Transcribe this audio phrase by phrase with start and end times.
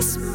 [0.00, 0.29] space.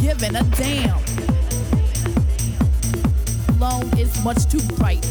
[0.00, 0.98] giving a damn.
[3.56, 5.04] Alone is much too bright.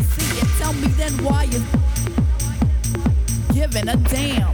[0.00, 1.62] See tell me then why you
[3.54, 4.53] giving a damn.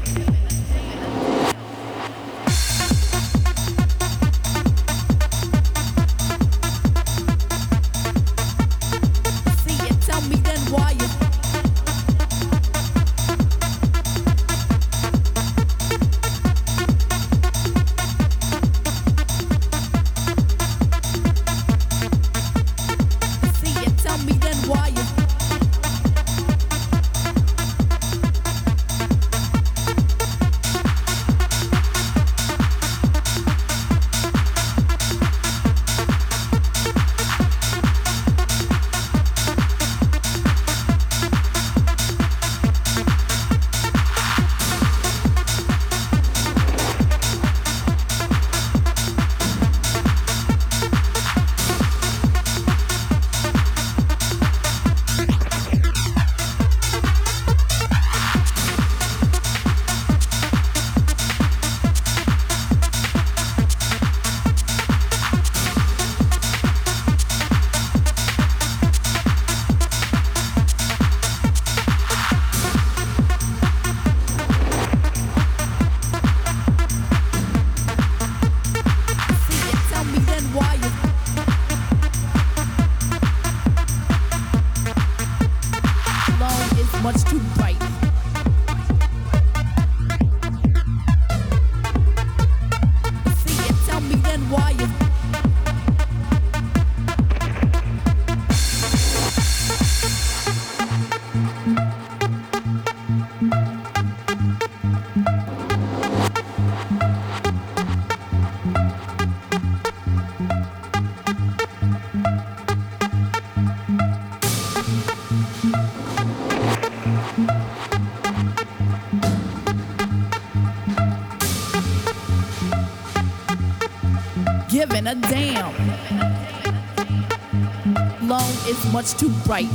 [128.92, 129.68] much too bright.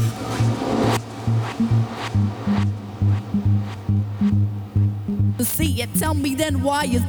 [5.39, 7.03] See it, tell me then why is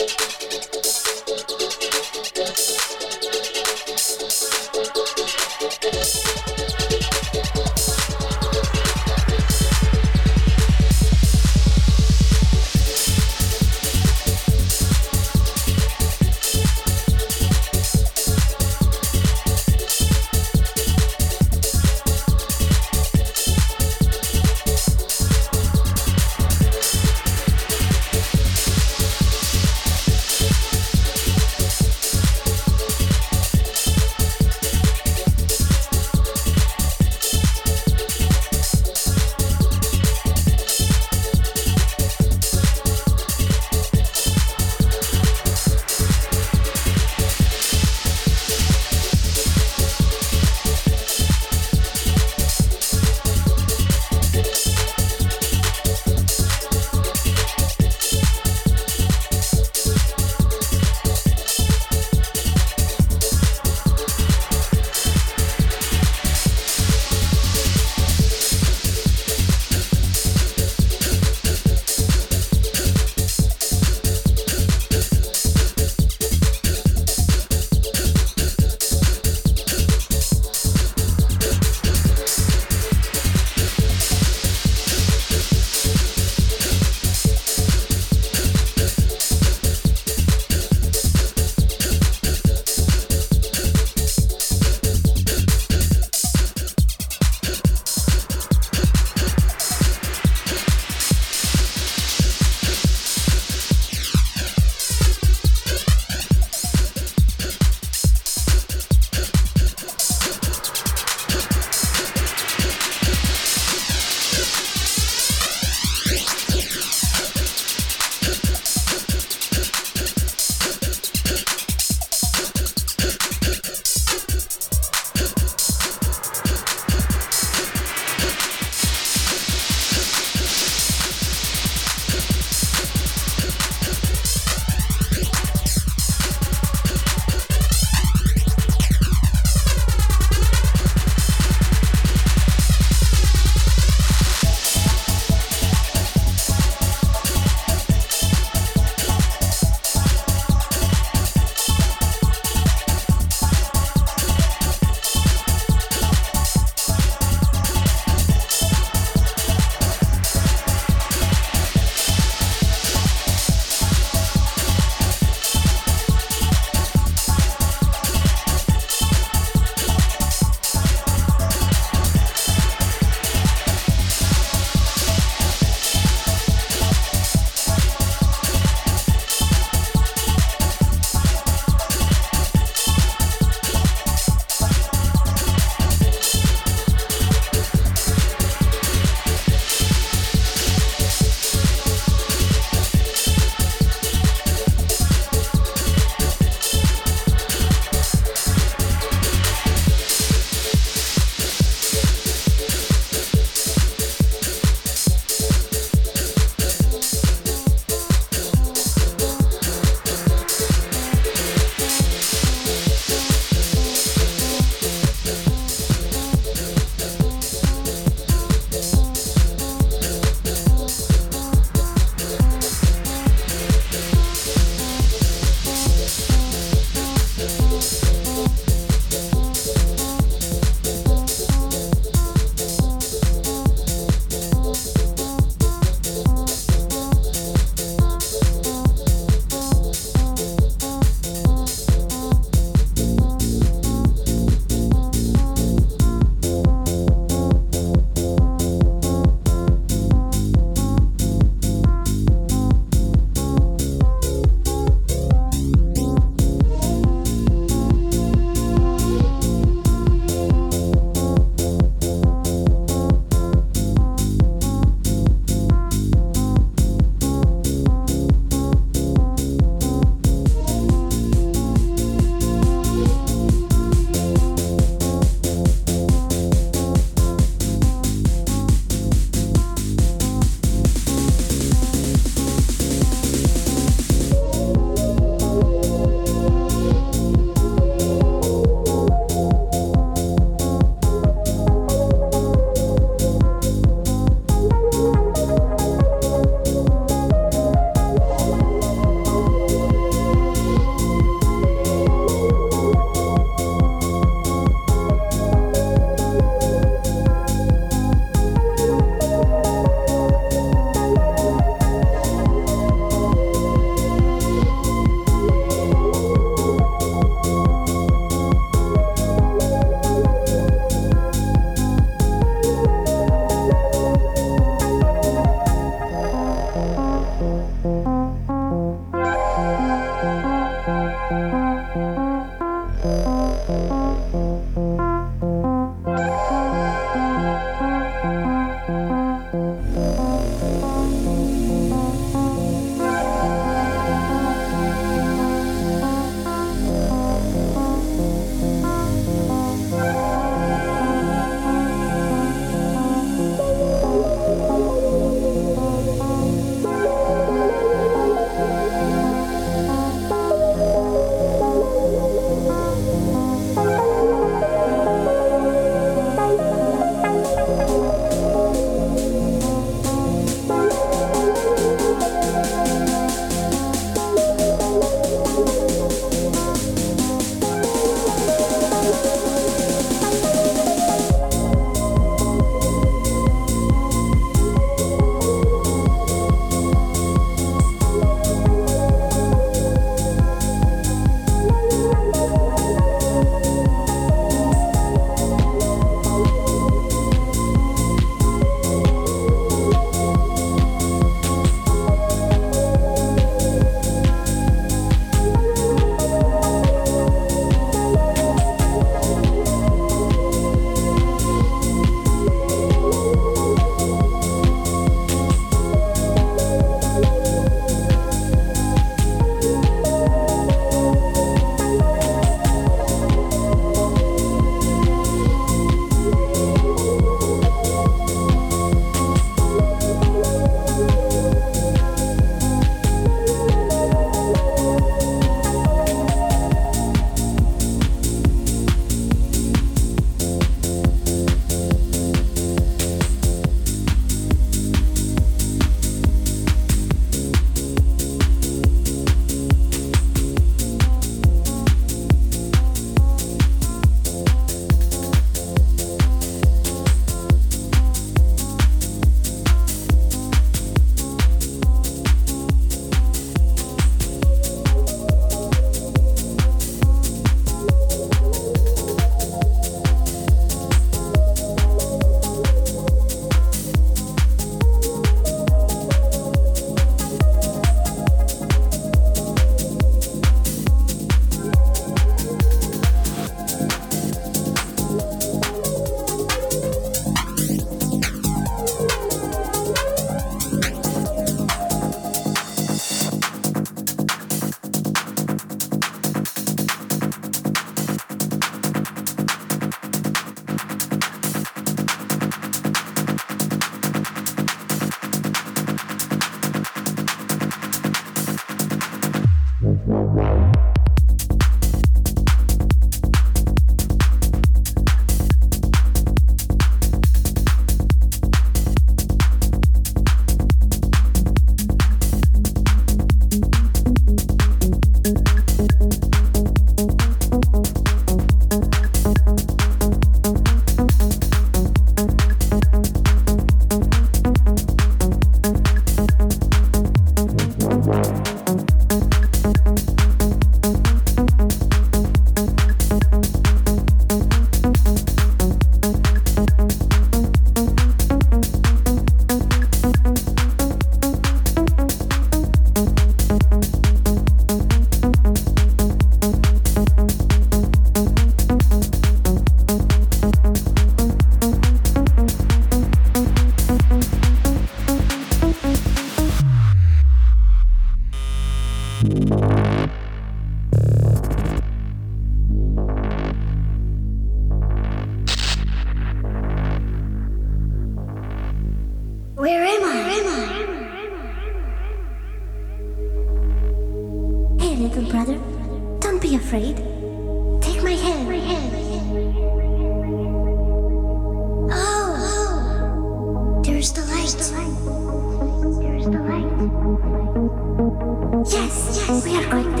[598.65, 600.00] Yes, yes, we are going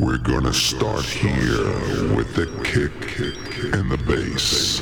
[0.00, 2.92] We're gonna start here with the kick
[3.74, 4.78] and the bass.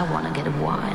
[0.00, 0.89] I wanna get a Wake